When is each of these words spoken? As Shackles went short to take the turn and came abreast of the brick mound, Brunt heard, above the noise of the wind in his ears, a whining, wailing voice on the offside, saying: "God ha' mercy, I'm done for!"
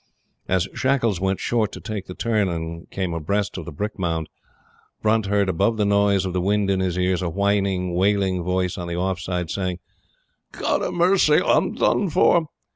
As 0.47 0.67
Shackles 0.73 1.21
went 1.21 1.39
short 1.39 1.71
to 1.73 1.79
take 1.79 2.07
the 2.07 2.15
turn 2.15 2.49
and 2.49 2.89
came 2.89 3.13
abreast 3.13 3.55
of 3.59 3.65
the 3.65 3.71
brick 3.71 3.99
mound, 3.99 4.29
Brunt 5.03 5.27
heard, 5.27 5.47
above 5.47 5.77
the 5.77 5.85
noise 5.85 6.25
of 6.25 6.33
the 6.33 6.41
wind 6.41 6.71
in 6.71 6.79
his 6.79 6.97
ears, 6.97 7.21
a 7.21 7.29
whining, 7.29 7.93
wailing 7.93 8.41
voice 8.41 8.79
on 8.79 8.87
the 8.87 8.95
offside, 8.97 9.51
saying: 9.51 9.77
"God 10.53 10.81
ha' 10.81 10.91
mercy, 10.91 11.39
I'm 11.39 11.73
done 11.75 12.09
for!" 12.09 12.49